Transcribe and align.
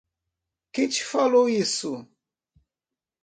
Quem 0.73 0.89
te 0.89 1.03
falou 1.03 1.47
isso? 1.47 2.03